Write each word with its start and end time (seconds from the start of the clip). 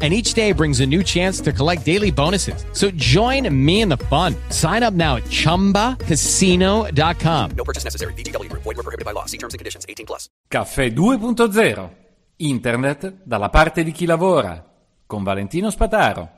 and 0.00 0.14
each 0.14 0.34
day 0.34 0.52
brings 0.52 0.78
a 0.78 0.86
new 0.86 1.02
chance 1.02 1.40
to 1.40 1.52
collect 1.52 1.84
daily 1.84 2.12
bonuses. 2.12 2.64
So 2.72 2.92
join 2.92 3.52
me 3.52 3.80
in 3.80 3.88
the 3.88 3.96
fun. 3.96 4.36
Sign 4.50 4.84
up 4.84 4.94
now 4.94 5.16
at 5.16 5.24
ChumbaCasino.com. 5.24 7.50
No 7.56 7.64
purchase 7.64 7.82
necessary. 7.82 8.12
VGW 8.12 8.48
Group. 8.48 8.62
Void 8.62 8.76
were 8.76 8.84
prohibited 8.84 9.04
by 9.04 9.10
law. 9.10 9.24
See 9.26 9.38
terms 9.38 9.54
and 9.54 9.58
conditions. 9.58 9.84
18 9.88 10.06
plus. 10.06 10.28
Caffè 10.46 10.92
2.0. 10.92 11.90
Internet 12.36 13.22
dalla 13.24 13.48
parte 13.48 13.82
di 13.82 13.90
chi 13.90 14.06
lavora. 14.06 14.64
Con 15.04 15.24
Valentino 15.24 15.70
Spataro. 15.70 16.36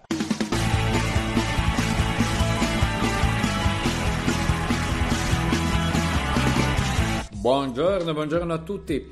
Buongiorno, 7.40 8.12
buongiorno 8.12 8.52
a 8.52 8.58
tutti. 8.58 9.10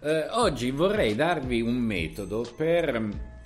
Eh, 0.00 0.26
oggi 0.30 0.72
vorrei 0.72 1.14
darvi 1.14 1.60
un 1.60 1.76
metodo 1.76 2.44
per 2.56 3.37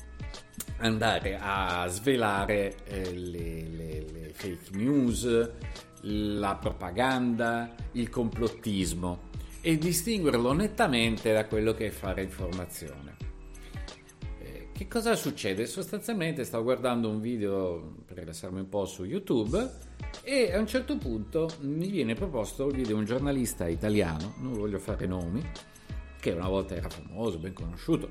andare 0.83 1.39
a 1.41 1.87
svelare 1.89 2.75
eh, 2.85 3.15
le, 3.15 3.63
le, 3.69 4.05
le 4.13 4.31
fake 4.33 4.71
news, 4.73 5.51
la 6.03 6.57
propaganda, 6.57 7.75
il 7.93 8.11
complottismo 8.11 9.31
e 9.61 9.79
distinguerlo 9.79 10.53
nettamente 10.53 11.33
da 11.33 11.47
quello 11.47 11.73
che 11.73 11.87
è 11.87 11.91
fare 11.91 12.23
informazione. 12.23 13.17
Eh, 14.41 14.69
che 14.73 14.89
cosa 14.89 15.15
succede? 15.15 15.67
Sostanzialmente 15.67 16.43
stavo 16.45 16.65
guardando 16.65 17.09
un 17.09 17.21
video 17.21 17.95
per 18.05 18.19
rilassarmi 18.19 18.59
un 18.59 18.69
po' 18.69 18.85
su 18.85 19.05
YouTube 19.05 19.71
e 20.25 20.53
a 20.53 20.59
un 20.59 20.67
certo 20.67 20.97
punto 20.97 21.49
mi 21.61 21.89
viene 21.89 22.15
proposto 22.15 22.67
il 22.67 22.75
video 22.75 22.95
di 22.95 23.01
un 23.01 23.05
giornalista 23.05 23.69
italiano, 23.69 24.35
non 24.39 24.55
voglio 24.55 24.81
fare 24.81 25.07
nomi, 25.07 25.43
che 26.19 26.33
una 26.33 26.49
volta 26.49 26.75
era 26.75 26.89
famoso, 26.89 27.39
ben 27.39 27.53
conosciuto, 27.53 28.09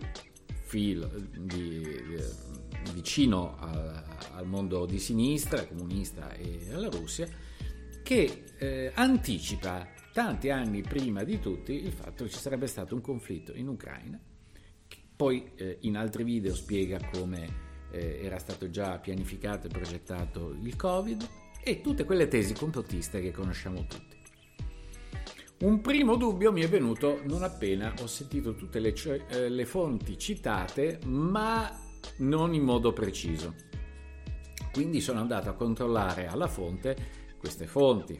filo, 0.72 1.12
di, 1.38 1.82
di, 1.82 2.16
vicino 2.94 3.58
al, 3.60 4.04
al, 4.36 4.48
mondo 4.48 4.86
di 4.86 5.00
sinistra, 5.00 5.66
comunista 5.66 6.34
e 6.36 6.70
alla 6.72 6.88
Russia, 6.88 7.28
che 8.02 8.44
eh, 8.58 8.92
anticipa 8.96 9.86
tanti 10.14 10.50
anni 10.50 10.82
prima 10.82 11.26
di 11.26 11.42
tutti 11.42 11.74
il 11.74 11.92
fatto 11.92 12.24
che 12.24 12.30
ci 12.30 12.40
sarebbe 12.40 12.68
stato 12.68 12.96
un 12.96 13.02
conflitto 13.02 13.54
in 13.54 13.68
Ucraina, 13.68 14.18
poi 15.14 15.52
eh, 15.56 15.80
in 15.82 15.98
altri 15.98 16.24
video 16.24 16.56
spiega 16.56 17.00
come 17.12 17.70
eh, 17.92 18.22
era 18.24 18.40
stato 18.40 18.70
già 18.70 18.98
pianificato 18.98 19.68
e 19.68 19.70
progettato 19.70 20.56
il 20.62 20.76
Covid 20.78 21.28
e 21.62 21.82
tutte 21.82 22.06
quelle 22.06 22.30
tesi 22.30 22.54
complottiste 22.54 23.22
che 23.22 23.32
conosciamo 23.32 23.86
tutti. 23.88 24.21
Un 25.62 25.80
primo 25.80 26.16
dubbio 26.16 26.52
mi 26.52 26.64
è 26.64 26.68
venuto 26.68 27.22
non 27.26 27.44
appena 27.44 27.94
ho 28.02 28.08
sentito 28.08 28.56
tutte 28.56 28.80
le, 28.80 28.96
eh, 29.30 29.48
le 29.48 29.66
fonti 29.66 30.18
citate, 30.18 31.00
ma 31.06 31.80
non 32.18 32.56
in 32.56 32.64
modo 32.64 32.94
preciso. 32.94 33.54
Quindi 34.72 35.02
sono 35.02 35.20
andato 35.20 35.50
a 35.50 35.54
controllare 35.54 36.26
alla 36.26 36.48
fonte 36.48 36.96
queste 37.38 37.68
fonti. 37.68 38.20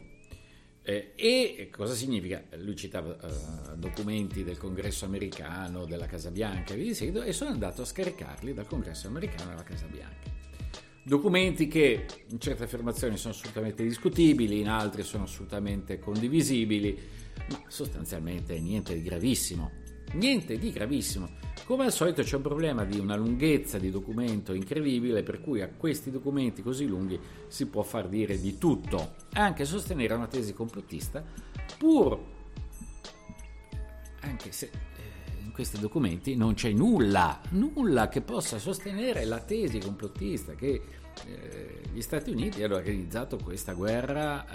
Eh, 0.84 1.14
e 1.16 1.68
cosa 1.68 1.94
significa? 1.94 2.44
Lui 2.58 2.76
citava 2.76 3.16
eh, 3.16 3.76
documenti 3.76 4.44
del 4.44 4.56
congresso 4.56 5.04
americano, 5.04 5.84
della 5.84 6.06
Casa 6.06 6.30
Bianca 6.30 6.74
e 6.74 6.76
via 6.76 6.86
di 6.86 6.94
seguito, 6.94 7.22
e 7.22 7.32
sono 7.32 7.50
andato 7.50 7.82
a 7.82 7.84
scaricarli 7.84 8.54
dal 8.54 8.68
congresso 8.68 9.08
americano 9.08 9.50
alla 9.50 9.64
Casa 9.64 9.86
Bianca. 9.86 10.31
Documenti 11.04 11.66
che 11.66 12.06
in 12.28 12.38
certe 12.38 12.62
affermazioni 12.62 13.16
sono 13.16 13.34
assolutamente 13.34 13.82
discutibili, 13.82 14.60
in 14.60 14.68
altre 14.68 15.02
sono 15.02 15.24
assolutamente 15.24 15.98
condivisibili, 15.98 16.96
ma 17.50 17.60
sostanzialmente 17.66 18.60
niente 18.60 18.94
di 18.94 19.02
gravissimo. 19.02 19.70
Niente 20.12 20.58
di 20.58 20.70
gravissimo. 20.70 21.28
Come 21.64 21.86
al 21.86 21.92
solito 21.92 22.22
c'è 22.22 22.36
un 22.36 22.42
problema 22.42 22.84
di 22.84 23.00
una 23.00 23.16
lunghezza 23.16 23.78
di 23.78 23.90
documento 23.90 24.52
incredibile, 24.52 25.24
per 25.24 25.40
cui 25.40 25.60
a 25.60 25.68
questi 25.68 26.12
documenti 26.12 26.62
così 26.62 26.86
lunghi 26.86 27.18
si 27.48 27.66
può 27.66 27.82
far 27.82 28.08
dire 28.08 28.38
di 28.38 28.56
tutto, 28.56 29.14
anche 29.32 29.64
sostenere 29.64 30.14
una 30.14 30.28
tesi 30.28 30.52
complottista, 30.52 31.24
pur 31.78 32.18
anche 34.20 34.52
se 34.52 34.70
in 35.52 35.58
questi 35.58 35.78
documenti 35.78 36.34
non 36.34 36.54
c'è 36.54 36.70
nulla, 36.72 37.38
nulla 37.50 38.08
che 38.08 38.22
possa 38.22 38.58
sostenere 38.58 39.26
la 39.26 39.38
tesi 39.38 39.78
complottista 39.80 40.54
che 40.54 40.80
eh, 41.26 41.82
gli 41.92 42.00
Stati 42.00 42.30
Uniti 42.30 42.62
hanno 42.62 42.76
organizzato 42.76 43.36
questa 43.36 43.74
guerra 43.74 44.46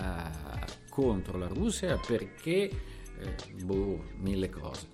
eh, 0.66 0.66
contro 0.90 1.38
la 1.38 1.48
Russia 1.48 2.00
perché 2.00 2.70
eh, 3.20 3.36
boh, 3.64 4.06
mille 4.16 4.50
cose. 4.50 4.88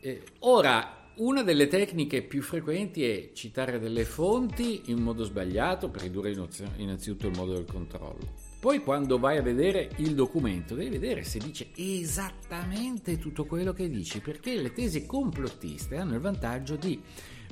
Eh, 0.00 0.22
ora, 0.40 1.10
una 1.16 1.42
delle 1.42 1.66
tecniche 1.66 2.22
più 2.22 2.40
frequenti 2.40 3.04
è 3.04 3.32
citare 3.32 3.80
delle 3.80 4.04
fonti 4.04 4.82
in 4.92 5.02
modo 5.02 5.24
sbagliato 5.24 5.90
per 5.90 6.02
ridurre 6.02 6.30
innanzitutto 6.76 7.26
il 7.26 7.36
modo 7.36 7.54
del 7.54 7.64
controllo. 7.64 8.47
Poi 8.60 8.82
quando 8.82 9.20
vai 9.20 9.36
a 9.36 9.42
vedere 9.42 9.90
il 9.98 10.16
documento 10.16 10.74
devi 10.74 10.90
vedere 10.90 11.22
se 11.22 11.38
dice 11.38 11.68
esattamente 11.76 13.16
tutto 13.16 13.46
quello 13.46 13.72
che 13.72 13.88
dici, 13.88 14.20
perché 14.20 14.56
le 14.56 14.72
tesi 14.72 15.06
complottiste 15.06 15.96
hanno 15.96 16.14
il 16.14 16.20
vantaggio 16.20 16.74
di 16.74 17.00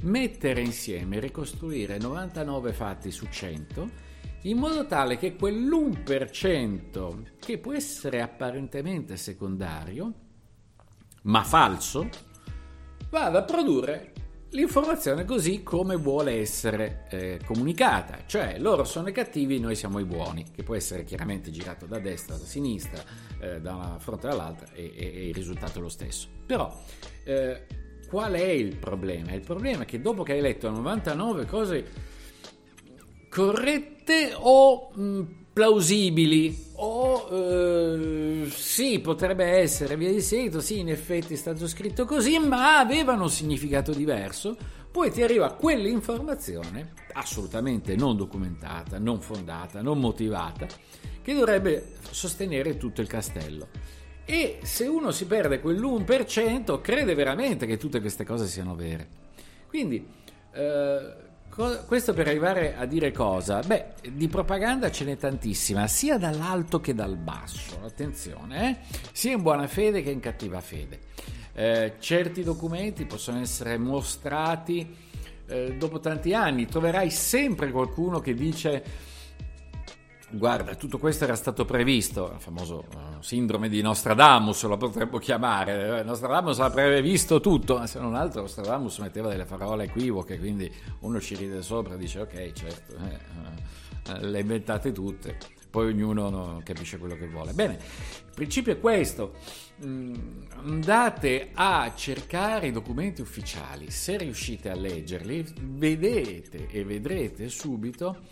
mettere 0.03 0.63
insieme, 0.63 1.21
ricostruire 1.21 1.99
99 1.99 2.73
fatti 2.73 3.13
su 3.13 3.27
100 3.31 4.15
in 4.43 4.59
modo 4.59 4.87
tale 4.87 5.17
che 5.17 5.37
quell'1% 5.37 7.23
che 7.39 7.59
può 7.59 7.73
essere 7.73 8.21
apparentemente 8.21 9.17
secondario, 9.17 10.13
ma 11.23 11.43
falso, 11.43 12.09
vada 13.11 13.41
a 13.41 13.45
produrre 13.45 14.13
l'informazione 14.51 15.25
così 15.25 15.63
come 15.63 15.97
vuole 15.97 16.41
essere 16.41 17.07
eh, 17.11 17.41
comunicata. 17.45 18.21
Cioè, 18.27 18.59
loro 18.59 18.85
sono 18.85 19.09
i 19.09 19.13
cattivi, 19.13 19.59
noi 19.59 19.75
siamo 19.75 19.99
i 19.99 20.05
buoni, 20.05 20.47
che 20.55 20.63
può 20.63 20.75
essere 20.75 21.05
chiaramente 21.05 21.51
girato 21.51 21.87
da 21.87 21.99
destra, 21.99 22.37
da 22.37 22.45
sinistra, 22.45 23.03
eh, 23.41 23.61
da 23.61 23.75
una 23.75 23.99
fronte 23.99 24.29
all'altra 24.29 24.73
e, 24.73 24.93
e, 24.95 25.13
e, 25.15 25.29
il 25.29 25.35
risultato 25.35 25.79
è 25.79 25.83
lo 25.83 25.89
stesso. 25.89 26.29
Però, 26.47 26.75
eh, 27.25 27.67
qual 28.09 28.33
è 28.35 28.49
il 28.49 28.77
problema? 28.77 29.33
Il 29.33 29.41
problema 29.41 29.83
è 29.83 29.87
che 29.87 30.01
dopo 30.01 30.23
che 30.23 30.33
hai 30.33 30.41
letto 30.41 30.71
99 30.71 31.47
cose 31.47 32.15
corrette 33.29 34.33
o 34.35 34.91
mh, 34.95 35.46
plausibili 35.57 36.65
o 36.75 37.29
eh, 37.31 38.47
sì, 38.51 39.01
potrebbe 39.01 39.47
essere 39.47 39.97
via 39.97 40.13
di 40.13 40.21
seguito, 40.21 40.61
sì, 40.61 40.81
in 40.81 40.91
effetti 40.91 41.33
è 41.33 41.37
stato 41.39 41.67
scritto 41.67 42.05
così, 42.05 42.39
ma 42.39 42.79
avevano 42.79 43.23
un 43.23 43.31
significato 43.31 43.95
diverso. 43.95 44.55
Poi 44.91 45.11
ti 45.11 45.23
arriva 45.23 45.55
quell'informazione 45.55 46.93
assolutamente 47.15 47.97
non 47.97 48.19
documentata, 48.19 48.99
non 48.99 49.23
fondata, 49.23 49.81
non 49.81 49.99
motivata, 49.99 50.67
che 51.23 51.33
dovrebbe 51.33 51.95
sostenere 52.11 52.77
tutto 52.77 53.01
il 53.01 53.07
castello. 53.07 53.69
E 54.27 54.59
se 54.63 54.87
uno 54.87 55.11
si 55.11 55.25
perde 55.25 55.63
quell'1%, 55.63 56.83
crede 56.83 57.15
veramente 57.15 57.65
che 57.65 57.79
tutte 57.79 58.03
queste 58.03 58.27
cose 58.27 58.47
siano 58.47 58.75
vere. 58.75 59.09
Quindi, 59.69 60.07
eh, 60.53 61.26
questo 61.49 62.13
per 62.13 62.29
arrivare 62.29 62.77
a 62.77 62.85
dire 62.85 63.13
cosa? 63.13 63.61
Beh, 63.61 63.95
di 64.13 64.29
propaganda 64.29 64.91
ce 64.91 65.05
n'è 65.05 65.17
tantissima, 65.17 65.87
sia 65.87 66.19
dall'alto 66.19 66.81
che 66.81 66.95
dal 66.95 67.17
basso, 67.17 67.81
attenzione, 67.83 68.71
eh? 68.71 68.97
sia 69.13 69.33
in 69.33 69.43
buona 69.43 69.67
fede 69.67 70.03
che 70.03 70.11
in 70.11 70.21
cattiva 70.21 70.61
fede. 70.61 71.01
Eh, 71.55 71.95
certi 71.99 72.43
documenti 72.43 73.07
possono 73.07 73.41
essere 73.41 73.79
mostrati 73.79 74.95
eh, 75.47 75.77
dopo 75.79 76.01
tanti 76.01 76.35
anni, 76.35 76.67
troverai 76.67 77.11
sempre 77.11 77.71
qualcuno 77.71 78.21
che 78.21 78.35
dice 78.35 78.85
Guarda, 80.29 80.75
tutto 80.75 80.99
questo 80.99 81.23
era 81.23 81.37
stato 81.37 81.65
previsto, 81.65 82.33
il 82.35 82.41
famoso 82.41 82.85
uh, 82.93 83.23
sindrome 83.23 83.69
di 83.69 83.81
Nostradamus 83.81 84.65
lo 84.65 84.77
potremmo 84.77 85.19
chiamare, 85.19 86.03
Nostradamus 86.03 86.59
avrebbe 86.59 87.01
visto 87.01 87.41
tutto, 87.41 87.79
ma 87.79 87.87
se 87.87 88.01
non 88.01 88.17
altro 88.17 88.41
Nostradamus 88.41 88.99
metteva 88.99 89.29
delle 89.29 89.45
parole 89.45 89.85
equivoche, 89.85 90.41
quindi 90.41 90.71
uno 91.01 91.21
ci 91.21 91.37
ride 91.37 91.63
sopra 91.63 91.95
e 91.95 91.99
dice 91.99 92.21
ok, 92.23 92.53
certo, 92.53 92.97
eh, 92.97 94.11
uh, 94.11 94.27
le 94.27 94.41
inventate 94.41 94.91
tutte, 94.91 95.39
poi 95.71 95.93
ognuno 95.93 96.29
no, 96.29 96.61
capisce 96.65 96.99
quello 96.99 97.15
che 97.15 97.29
vuole. 97.29 97.53
Bene, 97.53 97.75
il 97.75 98.33
principio 98.35 98.73
è 98.73 98.81
questo, 98.81 99.35
mm, 99.85 100.15
andate 100.65 101.51
a 101.55 101.93
cercare 101.95 102.67
i 102.67 102.73
documenti 102.73 103.21
ufficiali, 103.21 103.93
se 103.93 104.17
riuscite 104.17 104.71
a 104.71 104.75
leggerli, 104.75 105.55
vedete 105.61 106.67
e 106.67 106.85
vedrete 106.85 107.49
subito 107.49 108.23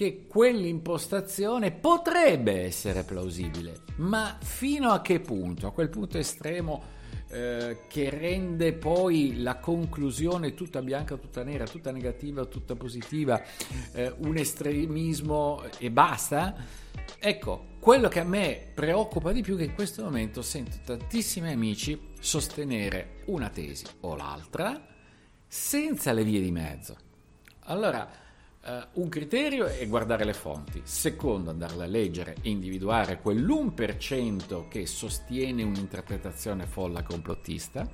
che 0.00 0.24
quell'impostazione 0.26 1.72
potrebbe 1.72 2.62
essere 2.62 3.02
plausibile, 3.02 3.82
ma 3.96 4.38
fino 4.40 4.92
a 4.92 5.02
che 5.02 5.20
punto? 5.20 5.66
A 5.66 5.72
quel 5.72 5.90
punto 5.90 6.16
estremo 6.16 6.82
eh, 7.28 7.80
che 7.86 8.08
rende 8.08 8.72
poi 8.72 9.42
la 9.42 9.58
conclusione 9.58 10.54
tutta 10.54 10.80
bianca, 10.80 11.18
tutta 11.18 11.44
nera, 11.44 11.66
tutta 11.66 11.92
negativa, 11.92 12.46
tutta 12.46 12.76
positiva, 12.76 13.42
eh, 13.92 14.14
un 14.20 14.38
estremismo 14.38 15.64
e 15.76 15.90
basta? 15.90 16.56
Ecco, 17.18 17.66
quello 17.78 18.08
che 18.08 18.20
a 18.20 18.24
me 18.24 18.70
preoccupa 18.72 19.32
di 19.32 19.42
più 19.42 19.56
è 19.56 19.58
che 19.58 19.64
in 19.64 19.74
questo 19.74 20.02
momento 20.02 20.40
sento 20.40 20.78
tantissimi 20.82 21.52
amici 21.52 22.12
sostenere 22.18 23.16
una 23.26 23.50
tesi 23.50 23.84
o 24.00 24.16
l'altra 24.16 24.82
senza 25.46 26.12
le 26.12 26.24
vie 26.24 26.40
di 26.40 26.50
mezzo. 26.50 26.96
Allora, 27.64 28.28
Uh, 28.62 29.00
un 29.00 29.08
criterio 29.08 29.64
è 29.64 29.88
guardare 29.88 30.24
le 30.24 30.34
fonti, 30.34 30.82
secondo 30.84 31.48
andarle 31.48 31.84
a 31.84 31.86
leggere 31.86 32.36
e 32.42 32.50
individuare 32.50 33.18
quell'1% 33.18 34.68
che 34.68 34.84
sostiene 34.84 35.62
un'interpretazione 35.62 36.66
folla 36.66 37.02
complottista, 37.02 37.88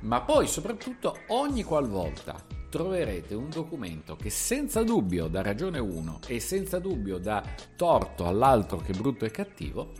ma 0.00 0.22
poi 0.22 0.46
soprattutto 0.46 1.14
ogni 1.28 1.62
qualvolta 1.62 2.42
troverete 2.70 3.34
un 3.34 3.50
documento 3.50 4.16
che 4.16 4.30
senza 4.30 4.82
dubbio 4.82 5.26
dà 5.26 5.42
ragione 5.42 5.78
uno 5.78 6.20
e 6.26 6.40
senza 6.40 6.78
dubbio 6.78 7.18
dà 7.18 7.44
torto 7.76 8.26
all'altro 8.26 8.78
che 8.78 8.94
brutto 8.94 9.26
e 9.26 9.30
cattivo, 9.30 9.92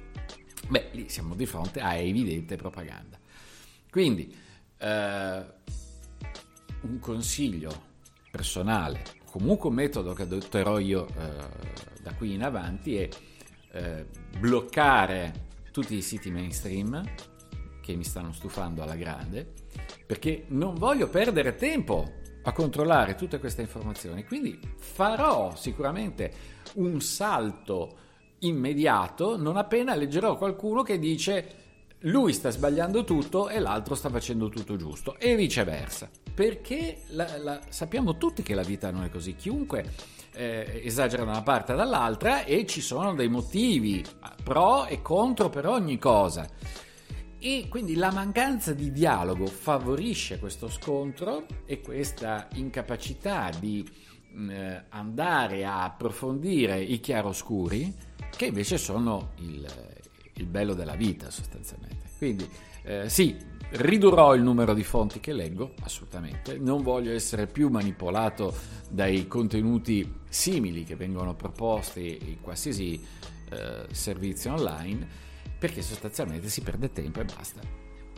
beh, 0.68 0.88
lì 0.92 1.10
siamo 1.10 1.34
di 1.34 1.44
fronte 1.44 1.80
a 1.80 1.96
evidente 1.96 2.56
propaganda. 2.56 3.18
Quindi, 3.90 4.34
uh, 4.78 4.86
un 4.86 5.44
consiglio 6.98 7.88
personale 8.30 9.18
comunque 9.30 9.68
un 9.68 9.76
metodo 9.76 10.12
che 10.12 10.22
adotterò 10.22 10.78
io 10.78 11.06
eh, 11.06 12.02
da 12.02 12.12
qui 12.14 12.34
in 12.34 12.42
avanti 12.42 12.96
è 12.96 13.08
eh, 13.72 14.06
bloccare 14.38 15.48
tutti 15.70 15.94
i 15.94 16.02
siti 16.02 16.30
mainstream 16.30 17.02
che 17.80 17.94
mi 17.94 18.04
stanno 18.04 18.32
stufando 18.32 18.82
alla 18.82 18.96
grande 18.96 19.52
perché 20.04 20.44
non 20.48 20.74
voglio 20.74 21.08
perdere 21.08 21.54
tempo 21.54 22.18
a 22.42 22.52
controllare 22.52 23.14
tutte 23.14 23.38
queste 23.38 23.60
informazioni. 23.60 24.24
Quindi 24.24 24.58
farò 24.76 25.54
sicuramente 25.54 26.32
un 26.74 27.00
salto 27.00 27.98
immediato 28.40 29.36
non 29.36 29.56
appena 29.56 29.94
leggerò 29.94 30.36
qualcuno 30.36 30.82
che 30.82 30.98
dice 30.98 31.69
lui 32.04 32.32
sta 32.32 32.50
sbagliando 32.50 33.04
tutto 33.04 33.48
e 33.48 33.58
l'altro 33.58 33.94
sta 33.94 34.08
facendo 34.08 34.48
tutto 34.48 34.76
giusto 34.76 35.18
e 35.18 35.34
viceversa. 35.36 36.08
Perché 36.32 37.02
la, 37.08 37.36
la, 37.38 37.60
sappiamo 37.68 38.16
tutti 38.16 38.42
che 38.42 38.54
la 38.54 38.62
vita 38.62 38.90
non 38.90 39.04
è 39.04 39.10
così, 39.10 39.34
chiunque 39.34 39.92
eh, 40.32 40.80
esagera 40.84 41.24
da 41.24 41.30
una 41.32 41.42
parte 41.42 41.72
o 41.72 41.76
dall'altra 41.76 42.44
e 42.44 42.64
ci 42.66 42.80
sono 42.80 43.14
dei 43.14 43.28
motivi 43.28 44.04
pro 44.42 44.86
e 44.86 45.02
contro 45.02 45.50
per 45.50 45.66
ogni 45.66 45.98
cosa. 45.98 46.48
E 47.38 47.66
quindi 47.68 47.94
la 47.94 48.12
mancanza 48.12 48.72
di 48.72 48.92
dialogo 48.92 49.46
favorisce 49.46 50.38
questo 50.38 50.68
scontro 50.68 51.46
e 51.64 51.80
questa 51.80 52.48
incapacità 52.54 53.50
di 53.58 53.86
mm, 54.34 54.50
eh, 54.50 54.84
andare 54.90 55.64
a 55.64 55.84
approfondire 55.84 56.80
i 56.80 57.00
chiaroscuri 57.00 58.08
che 58.36 58.46
invece 58.46 58.76
sono 58.78 59.32
il, 59.38 59.66
il 60.40 60.46
bello 60.46 60.74
della 60.74 60.94
vita 60.94 61.30
sostanzialmente. 61.30 62.08
Quindi 62.18 62.48
eh, 62.82 63.08
sì, 63.08 63.36
ridurrò 63.70 64.34
il 64.34 64.42
numero 64.42 64.74
di 64.74 64.82
fonti 64.82 65.20
che 65.20 65.32
leggo, 65.32 65.74
assolutamente, 65.82 66.58
non 66.58 66.82
voglio 66.82 67.12
essere 67.12 67.46
più 67.46 67.68
manipolato 67.68 68.54
dai 68.88 69.26
contenuti 69.26 70.20
simili 70.28 70.84
che 70.84 70.96
vengono 70.96 71.34
proposti 71.34 72.18
in 72.24 72.40
qualsiasi 72.40 73.00
eh, 73.50 73.86
servizio 73.90 74.52
online, 74.52 75.06
perché 75.58 75.82
sostanzialmente 75.82 76.48
si 76.48 76.62
perde 76.62 76.90
tempo 76.90 77.20
e 77.20 77.24
basta. 77.24 77.60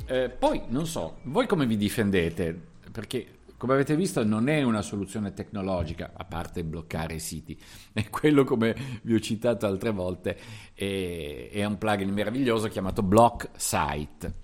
Eh, 0.07 0.31
poi 0.31 0.63
non 0.69 0.87
so, 0.87 1.19
voi 1.25 1.47
come 1.47 1.67
vi 1.67 1.77
difendete? 1.77 2.71
Perché 2.91 3.41
come 3.62 3.75
avete 3.75 3.94
visto 3.94 4.25
non 4.25 4.49
è 4.49 4.61
una 4.64 4.82
soluzione 4.82 5.35
tecnologica, 5.35 6.14
a 6.17 6.25
parte 6.25 6.64
bloccare 6.64 7.14
i 7.14 7.20
siti, 7.20 7.56
è 7.94 8.11
quello 8.11 8.43
come 8.43 8.75
vi 9.03 9.14
ho 9.14 9.20
citato 9.20 9.67
altre 9.67 9.93
volte, 9.93 10.37
è, 10.75 11.49
è 11.53 11.64
un 11.64 11.79
plugin 11.79 12.12
meraviglioso 12.12 12.67
chiamato 12.67 13.05
Block 13.05 13.50
Site 13.55 14.35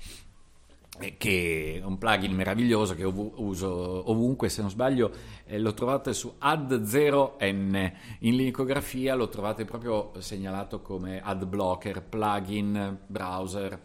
che 1.17 1.79
è 1.81 1.85
un 1.85 1.99
plugin 1.99 2.33
meraviglioso 2.33 2.95
che 2.95 3.03
uso 3.03 4.09
ovunque, 4.09 4.49
se 4.49 4.61
non 4.61 4.71
sbaglio 4.71 5.11
eh, 5.47 5.59
lo 5.59 5.75
trovate 5.75 6.13
su 6.13 6.37
Ad0N, 6.41 7.93
in 8.21 8.37
linkografia 8.37 9.17
lo 9.17 9.29
trovate 9.29 9.65
proprio 9.65 10.13
segnalato 10.19 10.81
come 10.81 11.21
ad 11.21 11.45
blocker, 11.45 12.03
plugin, 12.05 12.99
browser, 13.05 13.81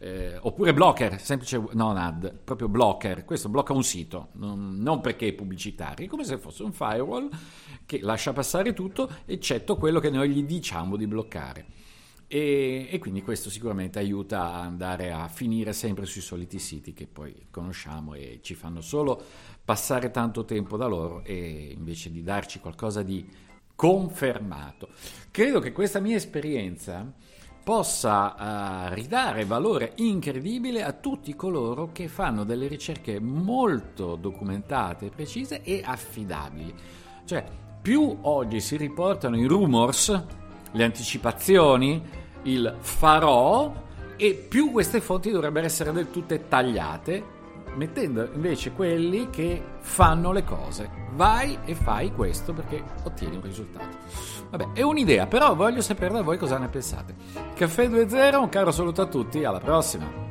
eh, 0.00 0.38
oppure 0.40 0.72
blocker, 0.72 1.20
semplice 1.20 1.60
non 1.72 1.96
ad, 1.96 2.32
proprio 2.32 2.68
blocker, 2.68 3.24
questo 3.24 3.48
blocca 3.48 3.72
un 3.72 3.82
sito, 3.82 4.28
non, 4.34 4.76
non, 4.78 5.00
perché 5.00 5.28
è 5.28 5.32
pubblicitario, 5.32 6.06
è 6.06 6.08
come 6.08 6.24
se 6.24 6.38
fosse 6.38 6.62
un 6.62 6.72
firewall 6.72 7.28
che 7.84 7.98
lascia 8.00 8.32
passare 8.32 8.72
tutto, 8.74 9.10
eccetto 9.24 9.76
quello 9.76 9.98
che 9.98 10.10
noi 10.10 10.30
gli 10.30 10.44
diciamo 10.44 10.96
di 10.96 11.06
bloccare. 11.08 11.66
E, 12.28 12.88
e, 12.90 12.98
quindi 12.98 13.22
questo 13.22 13.50
sicuramente 13.50 13.98
aiuta 13.98 14.52
a 14.52 14.60
andare 14.60 15.10
a 15.10 15.26
finire 15.28 15.72
sempre 15.72 16.04
sui 16.04 16.20
soliti 16.20 16.58
siti 16.58 16.92
che 16.92 17.06
poi 17.06 17.46
conosciamo 17.50 18.12
e 18.14 18.40
ci 18.42 18.54
fanno 18.54 18.82
solo 18.82 19.20
passare 19.64 20.10
tanto 20.10 20.44
tempo 20.44 20.76
da 20.76 20.86
loro 20.86 21.24
e 21.24 21.74
invece 21.74 22.12
di 22.12 22.22
darci 22.22 22.60
qualcosa 22.60 23.02
di 23.02 23.26
confermato. 23.74 24.90
Credo 25.30 25.58
che 25.58 25.72
questa 25.72 26.00
mia 26.00 26.16
esperienza 26.16 27.14
possa 27.68 28.88
uh, 28.88 28.94
ridare 28.94 29.44
valore 29.44 29.92
incredibile 29.96 30.82
a 30.82 30.92
tutti 30.92 31.36
coloro 31.36 31.90
che 31.92 32.08
fanno 32.08 32.44
delle 32.44 32.66
ricerche 32.66 33.20
molto 33.20 34.16
documentate, 34.16 35.10
precise 35.14 35.60
e 35.62 35.82
affidabili. 35.84 36.72
Cioè, 37.26 37.44
più 37.82 38.20
oggi 38.22 38.62
si 38.62 38.78
riportano 38.78 39.36
i 39.36 39.44
rumors, 39.44 40.08
le 40.70 40.82
anticipazioni, 40.82 42.02
il 42.44 42.74
farò, 42.80 43.70
e 44.16 44.46
più 44.48 44.70
queste 44.70 45.02
fonti 45.02 45.30
dovrebbero 45.30 45.66
essere 45.66 45.92
del 45.92 46.10
tutto 46.10 46.40
tagliate 46.48 47.22
mettendo 47.78 48.28
invece 48.34 48.72
quelli 48.72 49.30
che 49.30 49.62
fanno 49.78 50.32
le 50.32 50.44
cose. 50.44 50.90
Vai 51.12 51.58
e 51.64 51.74
fai 51.74 52.12
questo 52.12 52.52
perché 52.52 52.82
ottieni 53.04 53.36
un 53.36 53.42
risultato. 53.42 53.96
Vabbè, 54.50 54.72
è 54.72 54.82
un'idea, 54.82 55.26
però 55.26 55.54
voglio 55.54 55.80
sapere 55.80 56.12
da 56.12 56.22
voi 56.22 56.36
cosa 56.36 56.58
ne 56.58 56.68
pensate. 56.68 57.14
Caffè 57.54 57.88
2.0, 57.88 58.36
un 58.36 58.48
caro 58.48 58.72
saluto 58.72 59.02
a 59.02 59.06
tutti, 59.06 59.44
alla 59.44 59.60
prossima! 59.60 60.27